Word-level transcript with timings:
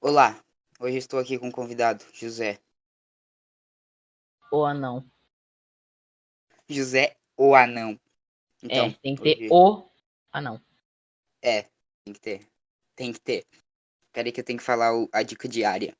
Olá, 0.00 0.42
hoje 0.78 0.96
estou 0.96 1.20
aqui 1.20 1.38
com 1.38 1.48
um 1.48 1.52
convidado, 1.52 2.04
José. 2.14 2.58
O 4.50 4.64
anão. 4.64 5.04
José 6.68 7.16
o 7.36 7.54
Anão. 7.54 8.00
Então, 8.62 8.86
é, 8.86 8.92
tem 9.02 9.14
que 9.14 9.22
ter 9.22 9.36
hoje- 9.36 9.48
o 9.50 9.90
anão. 10.32 10.60
É, 11.42 11.62
tem 12.04 12.14
que 12.14 12.20
ter. 12.20 12.48
Tem 12.94 13.12
que 13.12 13.20
ter. 13.20 13.46
Peraí 14.12 14.32
que 14.32 14.40
eu 14.40 14.44
tenho 14.44 14.58
que 14.58 14.64
falar 14.64 14.94
o- 14.94 15.08
a 15.12 15.22
dica 15.22 15.48
diária. 15.48 15.96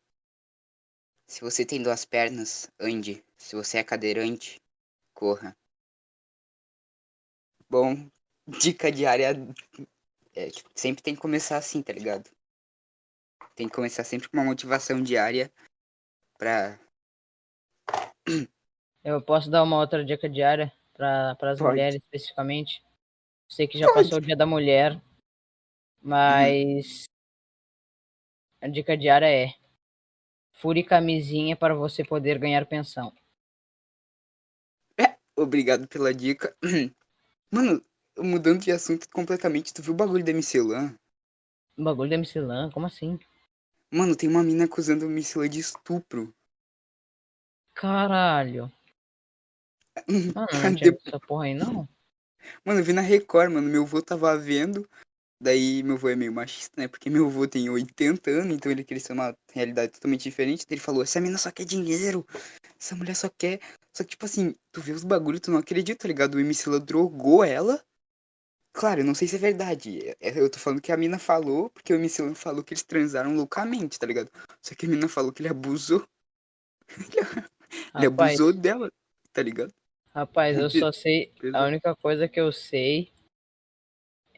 Se 1.27 1.41
você 1.43 1.64
tem 1.64 1.82
duas 1.82 2.05
pernas, 2.05 2.71
ande. 2.79 3.25
Se 3.37 3.55
você 3.55 3.79
é 3.79 3.85
cadeirante, 3.85 4.61
corra. 5.14 5.57
Bom, 7.69 8.11
dica 8.77 8.91
diária. 8.91 9.29
É, 10.35 10.51
tipo, 10.51 10.71
sempre 10.75 11.03
tem 11.03 11.14
que 11.14 11.21
começar 11.21 11.57
assim, 11.57 11.82
tá 11.82 11.93
ligado? 11.93 12.30
Tem 13.61 13.69
que 13.69 13.75
começar 13.75 14.05
sempre 14.05 14.27
com 14.27 14.39
uma 14.39 14.47
motivação 14.47 15.03
diária 15.03 15.53
pra. 16.39 16.81
Eu 19.05 19.21
posso 19.21 19.51
dar 19.51 19.63
uma 19.63 19.77
outra 19.77 20.03
dica 20.03 20.31
diária 20.31 20.73
para 20.95 21.37
as 21.43 21.61
mulheres 21.61 21.96
especificamente. 21.96 22.82
Sei 23.51 23.68
que 23.68 23.79
já 23.79 23.85
Pode. 23.85 24.04
passou 24.04 24.17
o 24.17 24.21
dia 24.23 24.35
da 24.35 24.46
mulher, 24.46 24.99
mas 26.01 27.04
a 28.63 28.68
dica 28.68 28.96
diária 28.96 29.27
é 29.27 29.53
fure 30.53 30.82
camisinha 30.82 31.54
para 31.54 31.75
você 31.75 32.03
poder 32.03 32.39
ganhar 32.39 32.65
pensão. 32.65 33.12
Obrigado 35.37 35.87
pela 35.87 36.15
dica. 36.15 36.56
Mano, 37.53 37.84
mudando 38.17 38.62
de 38.62 38.73
assunto 38.73 39.06
completamente, 39.11 39.75
tu 39.75 39.83
viu 39.83 39.92
o 39.92 39.97
bagulho 39.97 40.25
da 40.25 40.33
Michelin? 40.33 40.97
O 41.77 41.84
bagulho 41.84 42.09
da 42.09 42.17
Michelin, 42.17 42.70
como 42.73 42.87
assim? 42.87 43.19
Mano, 43.92 44.14
tem 44.14 44.28
uma 44.28 44.42
mina 44.42 44.64
acusando 44.64 45.06
o 45.06 45.11
Michelin 45.11 45.48
de 45.48 45.58
estupro. 45.58 46.33
Caralho. 47.75 48.73
Mano, 50.06 50.34
não 50.65 50.75
tinha 50.75 50.98
essa 51.06 51.19
porra 51.19 51.47
aí 51.47 51.55
não? 51.55 51.89
Mano, 52.65 52.81
eu 52.81 52.84
vi 52.84 52.92
na 52.92 53.00
Record, 53.00 53.53
mano. 53.53 53.69
Meu 53.69 53.83
avô 53.83 54.00
tava 54.00 54.37
vendo. 54.39 54.89
Daí 55.42 55.83
meu 55.83 55.97
avô 55.97 56.09
é 56.11 56.17
meio 56.17 56.33
machista, 56.33 56.78
né? 56.78 56.87
Porque 56.87 57.09
meu 57.09 57.27
avô 57.27 57.48
tem 57.48 57.70
80 57.70 58.31
anos, 58.31 58.55
então 58.55 58.70
ele 58.70 58.84
cresceu 58.84 59.17
numa 59.17 59.34
realidade 59.53 59.93
totalmente 59.93 60.22
diferente. 60.22 60.67
Daí 60.69 60.75
ele 60.75 60.81
falou: 60.81 61.03
essa 61.03 61.20
mina 61.20 61.39
só 61.39 61.50
quer 61.50 61.65
dinheiro. 61.65 62.27
Essa 62.78 62.95
mulher 62.95 63.15
só 63.17 63.28
quer. 63.28 63.61
Só 63.97 64.05
que, 64.05 64.11
tipo 64.11 64.25
assim, 64.27 64.55
tu 64.70 64.81
vê 64.81 64.93
os 64.93 65.03
bagulhos, 65.03 65.41
tu 65.41 65.50
não 65.50 65.59
acredita, 65.59 66.03
tá 66.03 66.09
ligado? 66.09 66.37
O 66.37 66.70
Lan 66.70 66.81
drogou 66.81 67.43
ela. 67.43 67.83
Claro, 68.73 69.01
eu 69.01 69.05
não 69.05 69.15
sei 69.15 69.27
se 69.27 69.37
é 69.37 69.39
verdade. 69.39 70.11
É- 70.21 70.39
Eu 70.39 70.51
tô 70.51 70.59
falando 70.59 70.81
que 70.81 70.93
a 70.93 70.97
mina 70.97 71.19
falou, 71.19 71.71
porque 71.71 71.93
o 71.93 71.97
MC 71.97 72.35
falou 72.35 72.63
que 72.63 72.73
eles 72.73 72.83
transaram 72.83 73.35
loucamente, 73.35 73.99
tá 73.99 74.07
ligado? 74.07 74.31
Só 74.62 74.75
que 74.75 74.87
a 74.87 74.89
mina 74.89 75.09
falou 75.09 75.33
que 75.33 75.43
ele 75.43 75.49
abusou. 75.49 76.07
Ele 77.95 78.07
Rapaz, 78.07 78.33
abusou 78.33 78.53
dela, 78.53 78.91
tá 79.33 79.41
ligado? 79.43 79.73
rapaz, 80.12 80.59
eu 80.59 80.69
só 80.69 80.91
sei. 80.91 81.33
A 81.55 81.65
única 81.65 81.95
coisa 81.95 82.29
que 82.29 82.41
eu 82.41 82.51
sei 82.51 83.12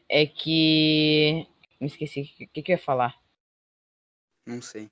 é 0.07 0.25
que. 0.25 1.47
Me 1.79 1.87
esqueci. 1.87 2.21
O 2.21 2.47
que, 2.47 2.61
que, 2.61 2.71
eu 2.71 2.75
ia 2.75 2.81
falar? 2.81 3.19
Não 4.45 4.61
sei. 4.61 4.89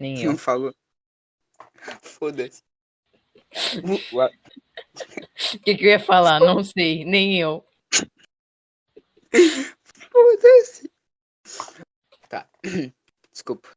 Nem 0.00 0.22
eu. 0.22 0.32
Não 0.32 0.38
falou. 0.38 0.74
Foda-se. 2.02 2.62
O 5.54 5.58
que, 5.58 5.76
que 5.76 5.84
eu 5.84 5.90
ia 5.90 6.00
falar? 6.00 6.38
Não 6.38 6.62
sei, 6.62 7.04
nem 7.04 7.38
eu. 7.40 7.64
Foda-se. 10.10 10.90
Tá. 12.28 12.48
Desculpa. 13.32 13.68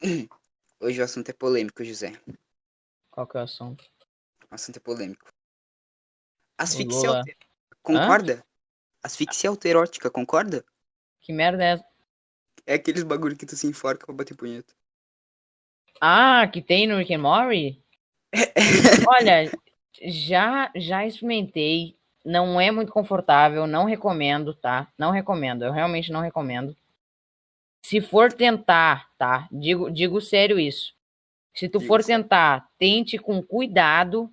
Hoje 0.80 1.00
o 1.00 1.04
assunto 1.04 1.28
é 1.28 1.32
polêmico, 1.32 1.84
José. 1.84 2.12
Qual 3.10 3.26
que 3.26 3.36
é 3.36 3.40
o 3.40 3.44
assunto? 3.44 3.84
O 4.50 4.54
assunto 4.54 4.76
é 4.76 4.80
polêmico. 4.80 5.32
Asfixia 6.56 7.08
alter... 7.08 7.36
Concorda? 7.82 8.44
Asfixia 9.02 9.50
alterótica, 9.50 10.10
concorda? 10.10 10.64
Que 11.20 11.32
merda 11.32 11.64
é 11.64 11.72
essa? 11.72 11.84
É 12.66 12.74
aqueles 12.74 13.02
bagulho 13.02 13.36
que 13.36 13.46
tu 13.46 13.56
se 13.56 13.66
enforca 13.66 14.06
pra 14.06 14.14
bater 14.14 14.36
punheta. 14.36 14.74
Ah, 16.00 16.46
que 16.48 16.62
tem 16.62 16.86
no 16.86 16.98
Rick 16.98 17.14
and 17.14 17.20
Morty? 17.20 17.82
Olha, 19.08 19.50
já, 20.02 20.70
já 20.74 21.06
experimentei. 21.06 21.99
Não 22.24 22.60
é 22.60 22.70
muito 22.70 22.92
confortável, 22.92 23.66
não 23.66 23.84
recomendo, 23.84 24.54
tá? 24.54 24.88
Não 24.98 25.10
recomendo, 25.10 25.64
eu 25.64 25.72
realmente 25.72 26.12
não 26.12 26.20
recomendo. 26.20 26.76
Se 27.84 28.00
for 28.00 28.32
tentar, 28.32 29.08
tá? 29.16 29.48
Digo, 29.50 29.90
digo 29.90 30.20
sério 30.20 30.58
isso. 30.58 30.94
Se 31.54 31.68
tu 31.68 31.78
Digo 31.78 31.88
for 31.88 32.02
sério. 32.02 32.22
tentar, 32.22 32.68
tente 32.78 33.16
com 33.18 33.42
cuidado 33.42 34.30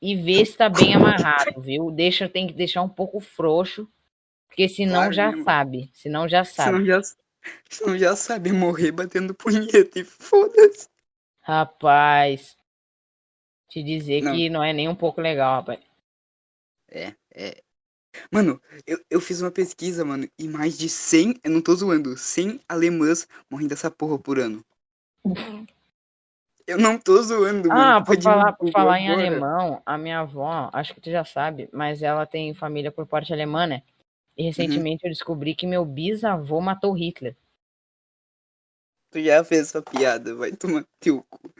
e 0.00 0.14
vê 0.14 0.44
se 0.44 0.56
tá 0.56 0.68
bem 0.68 0.94
amarrado, 0.94 1.58
viu? 1.62 1.90
Deixa, 1.90 2.28
tem 2.28 2.46
que 2.46 2.52
deixar 2.52 2.82
um 2.82 2.88
pouco 2.88 3.18
frouxo, 3.18 3.88
porque 4.46 4.68
senão 4.68 4.94
Claro, 5.00 5.12
já 5.14 5.30
mano? 5.32 5.44
sabe. 5.44 5.90
Senão 5.94 6.28
já 6.28 6.44
sabe. 6.44 6.70
Senão 6.70 6.84
já, 6.84 7.00
senão 7.70 7.98
já 7.98 8.14
sabe 8.14 8.52
morrer 8.52 8.92
batendo 8.92 9.34
punheta 9.34 9.98
e 9.98 10.04
foda-se. 10.04 10.88
Rapaz, 11.40 12.56
te 13.68 13.82
dizer 13.82 14.22
Não. 14.22 14.34
que 14.34 14.50
não 14.50 14.62
é 14.62 14.72
nem 14.72 14.88
um 14.88 14.94
pouco 14.94 15.20
legal, 15.20 15.60
rapaz. 15.60 15.80
É, 16.88 17.14
é. 17.34 17.62
Mano, 18.32 18.60
eu, 18.86 18.98
eu 19.10 19.20
fiz 19.20 19.40
uma 19.42 19.50
pesquisa, 19.50 20.04
mano, 20.04 20.28
e 20.38 20.48
mais 20.48 20.78
de 20.78 20.88
100, 20.88 21.34
eu 21.44 21.50
não 21.50 21.60
tô 21.60 21.74
zoando, 21.74 22.16
100 22.16 22.60
alemãs 22.68 23.28
morrem 23.50 23.68
dessa 23.68 23.90
porra 23.90 24.18
por 24.18 24.38
ano. 24.38 24.64
Eu 26.66 26.78
não 26.78 26.98
tô 26.98 27.22
zoando, 27.22 27.68
mano. 27.68 27.80
Ah, 27.80 28.00
por 28.00 28.06
pode 28.06 28.22
falar, 28.22 28.52
por 28.54 28.72
falar 28.72 29.00
em 29.00 29.08
alemão, 29.08 29.82
a 29.84 29.98
minha 29.98 30.20
avó, 30.20 30.70
acho 30.72 30.94
que 30.94 31.00
tu 31.00 31.10
já 31.10 31.24
sabe, 31.24 31.68
mas 31.72 32.02
ela 32.02 32.26
tem 32.26 32.54
família 32.54 32.90
por 32.90 33.06
parte 33.06 33.32
alemã, 33.32 33.66
né? 33.66 33.82
E 34.36 34.42
Uhum. 34.42 34.48
recentemente 34.48 35.04
eu 35.04 35.10
descobri 35.10 35.54
que 35.54 35.66
meu 35.66 35.84
bisavô 35.84 36.60
matou 36.60 36.92
Hitler. 36.92 37.36
Tu 39.10 39.22
já 39.22 39.42
fez 39.44 39.68
essa 39.68 39.80
piada, 39.82 40.34
vai 40.34 40.52
tomar 40.52 40.84
teu 41.00 41.22
cu. 41.30 41.50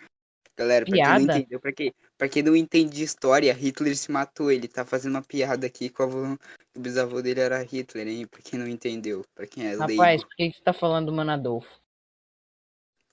Galera, 0.56 0.84
pra 0.84 0.92
quem 0.92 1.00
não 1.00 1.20
Piada? 1.20 1.38
entendeu, 1.38 1.60
pra 1.60 1.72
quem, 1.72 1.94
pra 2.16 2.28
quem 2.28 2.42
não 2.42 2.56
entende 2.56 2.96
de 2.96 3.02
história, 3.02 3.52
Hitler 3.52 3.96
se 3.96 4.10
matou. 4.10 4.50
Ele 4.50 4.68
tá 4.68 4.84
fazendo 4.84 5.14
uma 5.16 5.22
piada 5.22 5.66
aqui 5.66 5.88
com 5.88 6.02
o 6.02 6.06
avô, 6.06 6.38
o 6.74 6.80
bisavô 6.80 7.20
dele 7.22 7.40
era 7.40 7.62
Hitler, 7.62 8.06
hein? 8.08 8.26
Pra 8.26 8.40
quem 8.42 8.58
não 8.58 8.66
entendeu, 8.66 9.24
pra 9.34 9.46
quem 9.46 9.66
é 9.66 9.74
Rapaz, 9.76 9.96
leigo. 9.98 10.22
por 10.22 10.36
que 10.36 10.50
tu 10.52 10.62
tá 10.62 10.72
falando 10.72 11.06
do 11.06 11.12
Mano 11.12 11.32
Adolfo? 11.32 11.68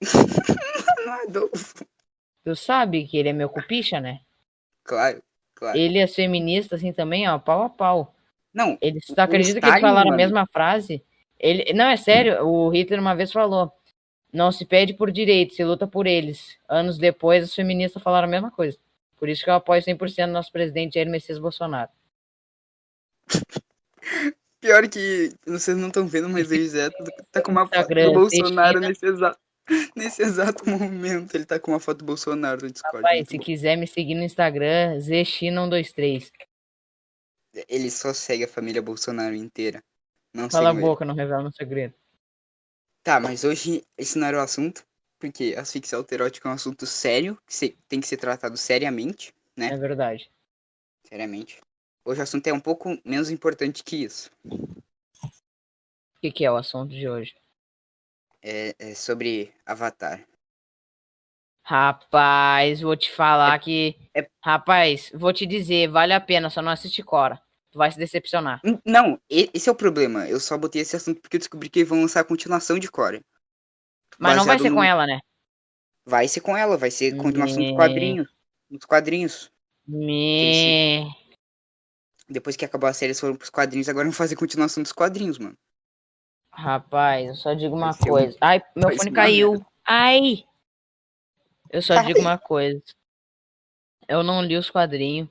Não, 1.05 1.13
Adolfo. 1.23 1.85
Tu 2.43 2.55
sabe 2.55 3.07
que 3.07 3.17
ele 3.17 3.29
é 3.29 3.33
meu 3.33 3.49
cupicha, 3.49 4.01
né? 4.01 4.19
Claro, 4.83 5.23
claro. 5.55 5.77
Ele 5.77 5.97
é 5.99 6.07
feminista 6.07 6.75
assim 6.75 6.91
também, 6.91 7.27
ó, 7.29 7.39
pau 7.39 7.63
a 7.63 7.69
pau. 7.69 8.13
Não, 8.53 8.77
Eles, 8.81 9.05
tu 9.05 9.15
O 9.17 9.21
acredita 9.21 9.59
que 9.61 9.65
eles 9.65 9.79
falaram 9.79 10.09
a 10.09 10.11
mano. 10.11 10.17
mesma 10.17 10.45
frase? 10.51 11.03
Ele, 11.39 11.73
não, 11.73 11.85
é 11.85 11.97
sério, 11.97 12.45
o 12.45 12.69
Hitler 12.69 12.99
uma 12.99 13.15
vez 13.15 13.31
falou: 13.31 13.71
não 14.31 14.51
se 14.51 14.65
pede 14.65 14.93
por 14.93 15.09
direitos, 15.11 15.55
se 15.55 15.63
luta 15.63 15.87
por 15.87 16.05
eles. 16.05 16.57
Anos 16.67 16.97
depois, 16.97 17.43
os 17.45 17.55
feministas 17.55 18.03
falaram 18.03 18.27
a 18.27 18.31
mesma 18.31 18.51
coisa. 18.51 18.77
Por 19.23 19.29
isso 19.29 19.41
que 19.41 19.49
eu 19.49 19.53
apoio 19.53 19.81
100% 19.81 20.25
no 20.27 20.33
nosso 20.33 20.51
presidente 20.51 20.95
Jair 20.95 21.09
Messias 21.09 21.39
Bolsonaro. 21.39 21.89
pior 24.59 24.85
que 24.89 25.33
vocês 25.47 25.77
não 25.77 25.87
estão 25.87 26.05
vendo, 26.05 26.27
mas 26.27 26.51
o 26.51 26.55
José 26.55 26.89
tá- 26.89 27.23
tá 27.31 27.41
com 27.41 27.51
uma 27.53 27.65
foto 27.65 27.77
Instagram, 27.77 28.07
do 28.07 28.13
Bolsonaro 28.19 28.81
Cristina. 28.81 28.89
nesse 28.89 29.05
exato, 29.05 29.39
nesse 29.95 30.21
exato 30.23 30.69
momento. 30.69 31.33
Ele 31.35 31.45
tá 31.45 31.57
com 31.57 31.71
uma 31.71 31.79
foto 31.79 31.99
do 31.99 32.05
Bolsonaro 32.05 32.63
no 32.63 32.69
Discord. 32.69 32.97
Rapaz, 32.97 33.29
se 33.29 33.37
bom. 33.37 33.43
quiser 33.45 33.77
me 33.77 33.87
seguir 33.87 34.15
no 34.15 34.23
Instagram, 34.23 34.97
zchina123. 34.97 36.29
Ele 37.69 37.89
só 37.89 38.13
segue 38.13 38.43
a 38.43 38.47
família 38.49 38.81
Bolsonaro 38.81 39.35
inteira. 39.35 39.81
Não 40.33 40.49
Cala 40.49 40.67
a 40.67 40.71
sigam 40.73 40.81
ele. 40.81 40.81
boca, 40.81 41.05
não 41.05 41.15
revela 41.15 41.43
meu 41.43 41.51
segredo. 41.53 41.93
Tá, 43.01 43.21
mas 43.21 43.45
hoje 43.45 43.85
esse 43.97 44.19
não 44.19 44.27
era 44.27 44.39
o 44.39 44.41
assunto, 44.41 44.85
porque 45.23 45.55
asfixia 45.57 45.97
alterótica 45.97 46.49
é 46.49 46.51
um 46.51 46.55
assunto 46.55 46.85
sério, 46.85 47.39
que 47.47 47.77
tem 47.87 48.01
que 48.01 48.07
ser 48.07 48.17
tratado 48.17 48.57
seriamente, 48.57 49.33
né? 49.55 49.67
É 49.67 49.77
verdade. 49.77 50.29
Seriamente. 51.07 51.61
Hoje 52.03 52.19
o 52.19 52.23
assunto 52.23 52.45
é 52.45 52.51
um 52.51 52.59
pouco 52.59 52.99
menos 53.05 53.29
importante 53.29 53.85
que 53.85 54.03
isso. 54.03 54.29
O 54.43 56.19
que, 56.19 56.29
que 56.29 56.43
é 56.43 56.51
o 56.51 56.57
assunto 56.57 56.89
de 56.89 57.07
hoje? 57.07 57.33
É, 58.41 58.75
é 58.77 58.93
sobre 58.93 59.53
Avatar. 59.65 60.27
Rapaz, 61.63 62.81
vou 62.81 62.97
te 62.97 63.09
falar 63.09 63.57
que. 63.59 63.95
é- 64.13 64.29
Rapaz, 64.43 65.09
vou 65.13 65.31
te 65.31 65.45
dizer, 65.45 65.87
vale 65.87 66.11
a 66.11 66.19
pena, 66.19 66.49
só 66.49 66.61
não 66.61 66.73
assiste 66.73 67.01
Cora. 67.01 67.41
Tu 67.71 67.77
vai 67.77 67.89
se 67.89 67.97
decepcionar. 67.97 68.61
Não, 68.85 69.17
esse 69.29 69.69
é 69.69 69.71
o 69.71 69.75
problema. 69.75 70.27
Eu 70.27 70.41
só 70.41 70.57
botei 70.57 70.81
esse 70.81 70.97
assunto 70.97 71.21
porque 71.21 71.37
eu 71.37 71.39
descobri 71.39 71.69
que 71.69 71.85
vão 71.85 72.01
lançar 72.01 72.19
a 72.19 72.25
continuação 72.25 72.77
de 72.77 72.91
Core. 72.91 73.23
Mas 74.23 74.37
não 74.37 74.45
vai 74.45 74.57
ser 74.59 74.69
com 74.69 74.75
no- 74.75 74.83
ela, 74.83 75.05
né? 75.07 75.19
Vai 76.05 76.27
ser 76.27 76.41
com 76.41 76.55
ela, 76.57 76.77
vai 76.77 76.91
ser 76.91 77.15
continuação 77.15 77.57
dos 77.61 77.71
Me- 77.71 77.75
quadrinhos. 77.75 78.29
Dos 78.69 78.85
quadrinhos. 78.85 79.51
Me. 79.87 81.05
Depois 82.27 82.55
que 82.55 82.65
acabou 82.65 82.89
a 82.89 82.93
série, 82.93 83.07
eles 83.11 83.19
foram 83.19 83.35
pros 83.35 83.49
quadrinhos, 83.49 83.87
agora 83.89 84.05
vão 84.05 84.13
fazer 84.13 84.35
continuação 84.35 84.81
dos 84.81 84.91
quadrinhos, 84.91 85.37
mano. 85.37 85.57
Rapaz, 86.51 87.27
eu 87.27 87.35
só 87.35 87.53
digo 87.53 87.75
uma 87.75 87.93
ser 87.93 88.09
um- 88.09 88.13
coisa. 88.13 88.37
Ai, 88.39 88.61
meu 88.75 88.87
vai 88.89 88.97
fone 88.97 89.11
caiu. 89.11 89.51
merda. 89.53 89.65
Ai! 89.85 90.43
Eu 91.69 91.81
só 91.81 91.93
Ai. 91.95 92.05
digo 92.05 92.19
uma 92.19 92.37
coisa. 92.37 92.81
Eu 94.07 94.23
não 94.23 94.41
li 94.43 94.55
os 94.57 94.69
quadrinhos. 94.69 95.27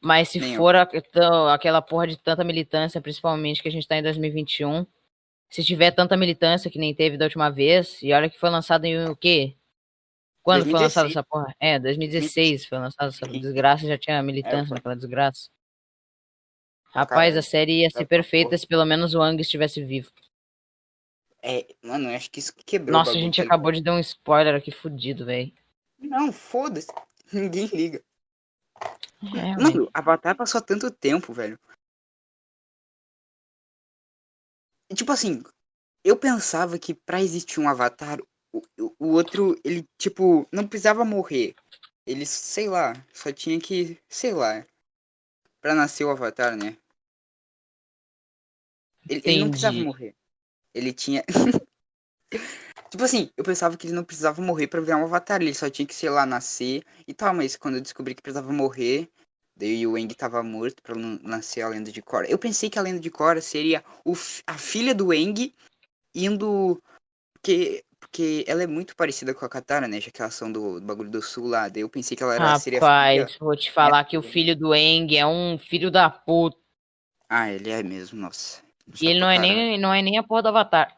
Mas 0.00 0.30
se 0.30 0.40
Nem 0.40 0.56
for 0.56 0.74
a- 0.74 0.88
então, 0.92 1.46
aquela 1.48 1.80
porra 1.80 2.06
de 2.08 2.16
tanta 2.16 2.42
militância, 2.42 3.00
principalmente 3.00 3.62
que 3.62 3.68
a 3.68 3.72
gente 3.72 3.86
tá 3.86 3.96
em 3.96 4.02
2021, 4.02 4.84
se 5.52 5.62
tiver 5.62 5.90
tanta 5.90 6.16
militância 6.16 6.70
que 6.70 6.78
nem 6.78 6.94
teve 6.94 7.18
da 7.18 7.26
última 7.26 7.50
vez, 7.50 8.02
e 8.02 8.10
olha 8.10 8.30
que 8.30 8.38
foi 8.38 8.48
lançado 8.48 8.86
em 8.86 9.04
o 9.06 9.14
quê? 9.14 9.54
Quando 10.42 10.62
foi 10.62 10.72
lançado 10.72 11.04
2016. 11.04 11.10
essa 11.10 11.22
porra? 11.22 11.54
É, 11.60 11.78
2016 11.78 12.64
foi 12.64 12.78
lançado 12.78 13.08
essa 13.08 13.28
desgraça, 13.28 13.86
já 13.86 13.98
tinha 13.98 14.22
militância 14.22 14.68
foi. 14.68 14.76
naquela 14.76 14.96
desgraça. 14.96 15.50
Rapaz, 16.86 17.10
Caralho. 17.10 17.38
a 17.38 17.42
série 17.42 17.82
ia 17.82 17.90
ser 17.90 18.06
perfeita 18.06 18.56
se 18.56 18.66
pelo 18.66 18.86
menos 18.86 19.14
o 19.14 19.20
Ang 19.20 19.38
estivesse 19.42 19.84
vivo. 19.84 20.10
É, 21.42 21.66
mano, 21.82 22.08
eu 22.08 22.16
acho 22.16 22.30
que 22.30 22.38
isso 22.40 22.54
que 22.54 22.64
quebrou. 22.64 22.96
Nossa, 22.96 23.10
a 23.10 23.20
gente 23.20 23.36
tá 23.36 23.42
acabou 23.42 23.72
de 23.72 23.82
dar 23.82 23.92
um 23.92 23.98
spoiler 23.98 24.54
aqui 24.54 24.70
fudido, 24.70 25.26
velho. 25.26 25.52
Não, 25.98 26.32
foda-se. 26.32 26.88
Ninguém 27.30 27.66
liga. 27.66 28.02
É, 29.36 29.62
Mano, 29.62 29.90
Avatar 29.92 30.34
passou 30.34 30.62
tanto 30.62 30.90
tempo, 30.90 31.34
velho. 31.34 31.58
Tipo 34.94 35.12
assim, 35.12 35.42
eu 36.04 36.16
pensava 36.16 36.78
que 36.78 36.94
pra 36.94 37.22
existir 37.22 37.60
um 37.60 37.68
Avatar, 37.68 38.20
o, 38.52 38.62
o- 39.00 39.08
outro, 39.08 39.56
ele, 39.64 39.84
tipo, 39.98 40.46
não 40.52 40.66
precisava 40.68 41.04
morrer. 41.04 41.54
Ele, 42.06 42.26
sei 42.26 42.68
lá, 42.68 42.94
só 43.12 43.32
tinha 43.32 43.60
que, 43.60 43.98
sei 44.08 44.32
lá, 44.34 44.66
pra 45.60 45.74
nascer 45.74 46.04
o 46.04 46.10
Avatar, 46.10 46.56
né? 46.56 46.76
Ele, 49.08 49.22
ele 49.24 49.38
não 49.38 49.50
precisava 49.50 49.78
morrer. 49.78 50.14
Ele 50.74 50.92
tinha. 50.92 51.24
tipo 52.90 53.04
assim, 53.04 53.30
eu 53.36 53.44
pensava 53.44 53.76
que 53.76 53.86
ele 53.86 53.94
não 53.94 54.04
precisava 54.04 54.40
morrer 54.42 54.66
pra 54.68 54.80
virar 54.80 54.96
um 54.98 55.04
Avatar. 55.04 55.40
Ele 55.40 55.54
só 55.54 55.68
tinha 55.70 55.86
que, 55.86 55.94
sei 55.94 56.10
lá, 56.10 56.24
nascer 56.26 56.82
e 57.06 57.14
tal. 57.14 57.34
Mas 57.34 57.56
quando 57.56 57.76
eu 57.76 57.80
descobri 57.80 58.14
que 58.14 58.22
precisava 58.22 58.52
morrer, 58.52 59.08
daí 59.56 59.86
o 59.86 59.96
Aang 59.96 60.14
tava 60.14 60.42
morto 60.42 60.82
pra 60.82 60.94
não 60.94 61.18
nascer 61.22 61.62
a 61.62 61.68
lenda 61.68 61.90
de 61.92 62.02
Korra. 62.02 62.26
Eu 62.26 62.38
pensei 62.38 62.70
que 62.70 62.78
a 62.78 62.82
lenda 62.82 63.00
de 63.00 63.10
Korra 63.10 63.40
seria 63.40 63.84
o, 64.04 64.12
a 64.46 64.58
filha 64.58 64.94
do 64.94 65.12
Aang 65.12 65.54
indo. 66.14 66.82
Porque, 67.34 67.84
porque 67.98 68.44
ela 68.46 68.62
é 68.62 68.66
muito 68.66 68.94
parecida 68.94 69.34
com 69.34 69.44
a 69.44 69.48
Katara, 69.48 69.88
né? 69.88 70.00
Já 70.00 70.10
que 70.10 70.22
elas 70.22 70.34
são 70.34 70.50
do, 70.50 70.80
do 70.80 70.86
bagulho 70.86 71.10
do 71.10 71.22
sul 71.22 71.48
lá. 71.48 71.68
Daí 71.68 71.82
eu 71.82 71.88
pensei 71.88 72.16
que 72.16 72.22
ela 72.22 72.34
era, 72.34 72.58
seria 72.58 72.78
a 72.78 72.82
filha. 72.82 73.22
Rapaz, 73.22 73.38
vou 73.38 73.56
te 73.56 73.70
falar 73.72 74.04
que 74.04 74.16
o 74.16 74.22
filho 74.22 74.56
do 74.56 74.74
Eng 74.74 75.16
é 75.16 75.26
um 75.26 75.58
filho 75.58 75.90
da 75.90 76.08
puta. 76.08 76.56
Ah, 77.28 77.50
ele 77.50 77.70
é 77.70 77.82
mesmo, 77.82 78.20
nossa. 78.20 78.62
E 79.00 79.06
ele 79.06 79.20
não 79.20 79.30
é 79.30 79.38
nem, 79.38 79.78
não 79.78 79.92
é 79.92 80.02
nem 80.02 80.18
a 80.18 80.22
porra 80.22 80.42
do 80.42 80.48
Avatar. 80.48 80.96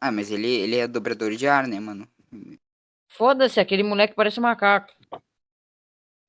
Ah, 0.00 0.12
mas 0.12 0.30
ele, 0.30 0.48
ele 0.48 0.76
é 0.76 0.86
dobrador 0.86 1.34
de 1.34 1.48
ar, 1.48 1.66
né, 1.66 1.80
mano? 1.80 2.06
Foda-se, 3.08 3.58
aquele 3.58 3.82
moleque 3.82 4.14
parece 4.14 4.38
um 4.38 4.42
macaco. 4.42 4.94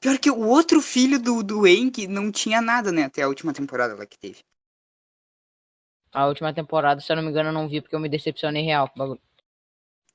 Pior 0.00 0.18
que 0.18 0.30
o 0.30 0.46
outro 0.46 0.80
filho 0.80 1.18
do, 1.18 1.42
do 1.42 1.64
Aang 1.64 2.06
não 2.06 2.30
tinha 2.30 2.60
nada, 2.60 2.92
né? 2.92 3.04
Até 3.04 3.22
a 3.22 3.28
última 3.28 3.52
temporada 3.52 3.94
lá 3.94 4.06
que 4.06 4.18
teve. 4.18 4.44
A 6.12 6.26
última 6.26 6.54
temporada, 6.54 7.00
se 7.00 7.10
eu 7.12 7.16
não 7.16 7.22
me 7.22 7.30
engano, 7.30 7.50
eu 7.50 7.52
não 7.52 7.68
vi 7.68 7.80
porque 7.80 7.94
eu 7.94 8.00
me 8.00 8.08
decepcionei 8.08 8.62
real 8.62 8.88
com 8.88 8.94
o 8.96 8.98
bagulho. 8.98 9.20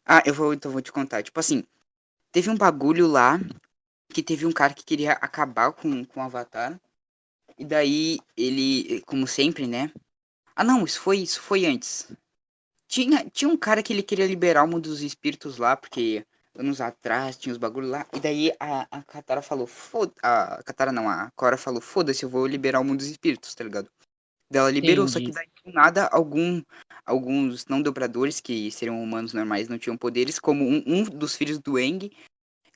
Ah, 0.06 0.24
eu 0.26 0.34
vou, 0.34 0.54
então 0.54 0.72
vou 0.72 0.82
te 0.82 0.92
contar. 0.92 1.22
Tipo 1.22 1.40
assim, 1.40 1.64
teve 2.32 2.50
um 2.50 2.58
bagulho 2.58 3.08
lá 3.08 3.40
que 4.10 4.24
teve 4.24 4.46
um 4.46 4.52
cara 4.52 4.74
que 4.74 4.84
queria 4.84 5.14
acabar 5.14 5.72
com, 5.74 6.06
com 6.06 6.20
o 6.20 6.24
Avatar. 6.24 6.80
E 7.58 7.66
daí 7.66 8.20
ele, 8.36 9.02
como 9.02 9.28
sempre, 9.28 9.68
né? 9.68 9.92
Ah 10.56 10.64
não, 10.64 10.84
isso 10.84 11.00
foi, 11.00 11.20
isso 11.20 11.42
foi 11.42 11.66
antes. 11.66 12.12
Tinha, 12.88 13.30
tinha 13.30 13.50
um 13.50 13.58
cara 13.58 13.82
que 13.82 13.92
ele 13.92 14.04
queria 14.04 14.28
liberar 14.28 14.68
mundo 14.68 14.90
dos 14.90 15.02
espíritos 15.02 15.58
lá, 15.58 15.76
porque 15.76 16.26
anos 16.56 16.82
atrás 16.82 17.38
tinha 17.38 17.52
os 17.52 17.58
bagulhos 17.58 17.90
lá. 17.90 18.06
E 18.14 18.20
daí 18.20 18.52
a, 18.60 18.88
a 18.92 19.04
Katara 19.04 19.42
falou, 19.42 19.68
foda. 19.68 20.14
A 20.22 20.62
Katara 20.64 20.92
não, 20.92 21.10
a 21.10 21.32
Korra 21.36 21.58
falou, 21.58 21.82
foda-se, 21.82 22.24
eu 22.24 22.30
vou 22.30 22.46
liberar 22.46 22.80
o 22.80 22.84
mundo 22.84 23.00
dos 23.00 23.08
espíritos, 23.08 23.54
tá 23.56 23.64
ligado? 23.64 23.90
Daí 24.52 24.60
ela 24.60 24.72
liberou, 24.72 25.08
só 25.08 25.20
que 25.20 25.26
Entendi. 25.26 25.36
daí 25.36 25.48
do 25.66 25.74
nada 25.74 26.08
algum, 26.12 26.62
alguns 27.06 27.66
não 27.66 27.82
dobradores, 27.82 28.40
que 28.40 28.72
seriam 28.72 29.02
humanos 29.02 29.34
normais, 29.34 29.68
não 29.68 29.80
tinham 29.80 29.98
poderes, 29.98 30.40
como 30.40 30.64
um, 30.64 30.84
um 30.86 31.04
dos 31.04 31.36
filhos 31.36 31.60
do 31.60 31.80
Eng, 31.80 32.12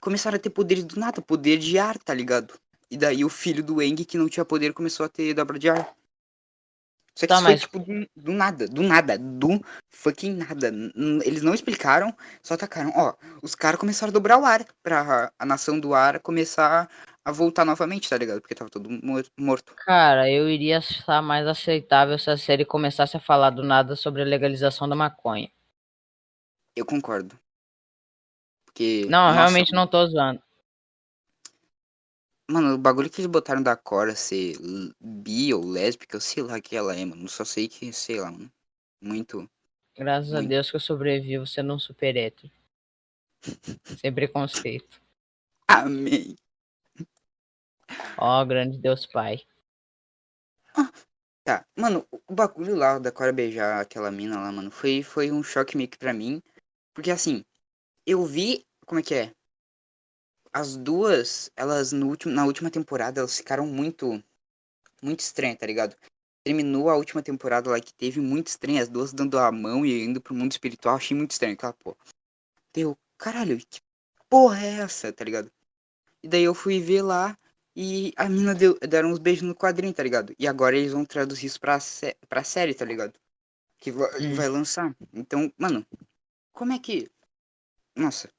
começaram 0.01 0.37
a 0.37 0.39
ter 0.39 0.49
poderes 0.49 0.83
do 0.83 0.99
nada, 0.99 1.21
poder 1.21 1.57
de 1.57 1.77
ar, 1.77 1.97
tá 1.97 2.13
ligado? 2.13 2.53
E 2.89 2.97
daí 2.97 3.23
o 3.23 3.29
filho 3.29 3.63
do 3.63 3.81
Eng, 3.81 4.03
que 4.05 4.17
não 4.17 4.29
tinha 4.29 4.45
poder, 4.45 4.73
começou 4.73 5.05
a 5.05 5.09
ter 5.09 5.33
dobra 5.33 5.59
de 5.59 5.69
ar. 5.69 5.96
Só 7.17 7.21
que 7.25 7.27
Tá, 7.27 7.35
isso 7.35 7.43
foi, 7.43 7.51
mas- 7.53 7.61
tipo, 7.61 7.79
do, 7.79 8.07
do 8.15 8.31
nada, 8.31 8.67
do 8.67 8.83
nada, 8.83 9.17
do 9.17 9.59
fucking 9.89 10.33
nada. 10.35 10.67
Eles 11.25 11.41
não 11.41 11.55
explicaram, 11.55 12.15
só 12.43 12.53
atacaram. 12.53 12.93
Ó, 12.95 13.15
os 13.41 13.55
caras 13.55 13.79
começaram 13.79 14.11
a 14.11 14.13
dobrar 14.13 14.37
o 14.37 14.45
ar, 14.45 14.63
pra 14.83 15.31
a 15.39 15.43
nação 15.45 15.79
do 15.79 15.95
ar 15.95 16.19
começar 16.19 16.87
a 17.25 17.31
voltar 17.31 17.65
novamente, 17.65 18.07
tá 18.07 18.15
ligado? 18.15 18.39
Porque 18.39 18.53
tava 18.53 18.69
todo 18.69 18.87
mor- 19.03 19.25
morto. 19.35 19.73
Cara, 19.83 20.29
eu 20.29 20.47
iria 20.47 20.77
estar 20.77 21.19
mais 21.23 21.47
aceitável 21.47 22.19
se 22.19 22.29
a 22.29 22.37
série 22.37 22.63
começasse 22.63 23.17
a 23.17 23.19
falar 23.19 23.49
do 23.49 23.63
nada 23.63 23.95
sobre 23.95 24.21
a 24.21 24.25
legalização 24.25 24.87
da 24.87 24.95
maconha. 24.95 25.49
Eu 26.75 26.85
concordo. 26.85 27.35
Porque. 28.63 29.07
Não, 29.09 29.29
nossa, 29.29 29.37
realmente 29.39 29.73
não 29.73 29.87
tô 29.87 30.05
zoando. 30.05 30.39
Mano, 32.49 32.75
o 32.75 32.77
bagulho 32.77 33.09
que 33.09 33.19
eles 33.19 33.29
botaram 33.29 33.61
da 33.61 33.75
Cora 33.75 34.15
ser 34.15 34.55
bi 35.01 35.53
ou 35.53 35.65
lésbica, 35.65 36.15
eu 36.15 36.21
sei 36.21 36.43
lá 36.43 36.61
que 36.61 36.77
ela 36.77 36.95
é, 36.95 37.03
mano. 37.03 37.27
Só 37.27 37.43
sei 37.43 37.67
que, 37.67 37.91
sei 37.91 38.21
lá, 38.21 38.31
mano. 38.31 38.49
Muito. 39.01 39.49
Graças 39.95 40.31
a 40.33 40.37
Muito. 40.37 40.49
Deus 40.49 40.69
que 40.69 40.77
eu 40.77 40.79
sobrevivo 40.79 41.45
sendo 41.45 41.73
um 41.73 41.79
super 41.79 42.15
hétero. 42.15 42.49
Sem 43.99 44.13
preconceito. 44.13 45.01
Amém. 45.67 46.37
Ó, 48.17 48.45
grande 48.45 48.77
Deus 48.77 49.05
Pai. 49.05 49.41
Tá, 51.43 51.65
mano, 51.75 52.05
o 52.27 52.33
bagulho 52.33 52.75
lá 52.75 52.99
da 52.99 53.11
Cora 53.11 53.31
beijar 53.31 53.81
aquela 53.81 54.11
mina 54.11 54.37
lá, 54.39 54.51
mano, 54.51 54.69
foi, 54.69 55.01
foi 55.01 55.31
um 55.31 55.41
choque 55.41 55.77
meio 55.77 55.89
que 55.89 55.97
pra 55.97 56.13
mim. 56.13 56.41
Porque 56.93 57.11
assim, 57.11 57.43
eu 58.05 58.25
vi. 58.25 58.65
Como 58.85 58.99
é 58.99 59.03
que 59.03 59.15
é? 59.15 59.33
As 60.53 60.75
duas, 60.75 61.51
elas 61.55 61.91
no 61.91 62.07
último, 62.07 62.33
na 62.33 62.45
última 62.45 62.69
temporada, 62.69 63.19
elas 63.21 63.37
ficaram 63.37 63.65
muito. 63.65 64.23
Muito 65.01 65.19
estranhas, 65.19 65.57
tá 65.59 65.65
ligado? 65.65 65.95
Terminou 66.43 66.89
a 66.89 66.95
última 66.95 67.21
temporada 67.21 67.69
lá 67.69 67.79
que 67.79 67.93
teve 67.93 68.19
muito 68.19 68.47
estranho, 68.47 68.81
as 68.81 68.89
duas 68.89 69.13
dando 69.13 69.37
a 69.37 69.51
mão 69.51 69.85
e 69.85 70.03
indo 70.03 70.19
pro 70.19 70.33
mundo 70.33 70.51
espiritual, 70.51 70.95
achei 70.95 71.15
muito 71.15 71.31
estranho 71.31 71.53
aquela 71.53 71.73
porra. 71.73 71.97
Deu, 72.73 72.97
caralho, 73.17 73.57
que 73.57 73.79
porra 74.29 74.59
é 74.65 74.79
essa, 74.79 75.13
tá 75.13 75.23
ligado? 75.23 75.51
E 76.23 76.27
daí 76.27 76.43
eu 76.43 76.53
fui 76.53 76.81
ver 76.81 77.01
lá 77.03 77.37
e 77.75 78.11
a 78.17 78.27
mina 78.27 78.55
deu, 78.55 78.77
deram 78.79 79.11
uns 79.11 79.19
beijos 79.19 79.43
no 79.43 79.53
quadrinho, 79.53 79.93
tá 79.93 80.01
ligado? 80.01 80.33
E 80.39 80.47
agora 80.47 80.75
eles 80.75 80.91
vão 80.91 81.05
traduzir 81.05 81.45
isso 81.45 81.59
pra, 81.59 81.79
sé 81.79 82.17
pra 82.27 82.43
série, 82.43 82.73
tá 82.73 82.83
ligado? 82.83 83.13
Que 83.77 83.91
Hum. 83.91 84.33
vai 84.33 84.49
lançar. 84.49 84.95
Então, 85.13 85.53
mano, 85.57 85.85
como 86.51 86.73
é 86.73 86.79
que. 86.79 87.09
Nossa. 87.95 88.29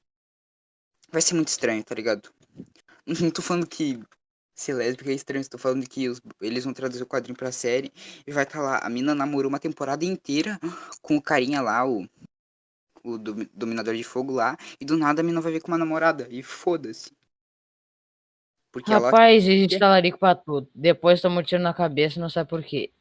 Vai 1.11 1.21
ser 1.21 1.33
muito 1.35 1.47
estranho, 1.47 1.83
tá 1.83 1.95
ligado? 1.95 2.29
Não 3.05 3.31
tô 3.31 3.41
falando 3.41 3.67
que 3.67 3.99
ser 4.53 4.73
lésbica 4.73 5.09
é 5.09 5.13
estranho, 5.13 5.47
tô 5.49 5.57
falando 5.57 5.87
que 5.87 6.09
os- 6.09 6.21
eles 6.41 6.63
vão 6.63 6.73
traduzir 6.73 7.01
o 7.01 7.07
quadrinho 7.07 7.37
pra 7.37 7.51
série 7.51 7.91
e 8.27 8.31
vai 8.31 8.43
estar 8.43 8.61
lá. 8.61 8.79
A 8.79 8.89
mina 8.89 9.15
namorou 9.15 9.49
uma 9.49 9.59
temporada 9.59 10.03
inteira 10.05 10.59
com 11.01 11.15
o 11.17 11.21
carinha 11.21 11.61
lá, 11.61 11.87
o. 11.87 12.07
O 13.01 13.17
domi- 13.17 13.49
dominador 13.53 13.95
de 13.95 14.03
fogo 14.03 14.33
lá, 14.33 14.57
e 14.79 14.83
do 14.83 14.97
nada 14.97 15.21
a 15.21 15.23
mina 15.23 15.39
vai 15.39 15.53
ver 15.53 15.61
com 15.61 15.69
uma 15.69 15.77
namorada. 15.77 16.27
E 16.29 16.43
foda-se. 16.43 17.13
Porque 18.73 18.91
ela 18.91 19.05
Rapaz, 19.05 19.47
existe 19.47 19.79
talarico 19.79 20.19
pra 20.19 20.35
tudo. 20.35 20.69
Depois 20.75 21.21
toma 21.21 21.39
um 21.39 21.43
tiro 21.43 21.63
na 21.63 21.73
cabeça 21.73 22.19
e 22.19 22.21
não 22.21 22.29
sabe 22.29 22.49
por 22.49 22.61
quê. 22.61 22.91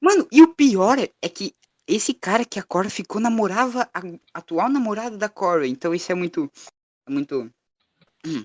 Mano, 0.00 0.28
e 0.30 0.42
o 0.42 0.54
pior 0.54 0.96
é, 0.98 1.28
que 1.28 1.54
esse 1.88 2.14
cara 2.14 2.44
que 2.44 2.58
a 2.58 2.62
Cora 2.62 2.88
ficou 2.88 3.20
namorava 3.20 3.90
a 3.92 4.00
atual 4.32 4.68
namorada 4.68 5.18
da 5.18 5.28
Cora. 5.28 5.66
Então 5.66 5.92
isso 5.92 6.10
é 6.12 6.14
muito. 6.14 6.50
é 7.06 7.10
Muito. 7.10 7.52
Hum, 8.26 8.44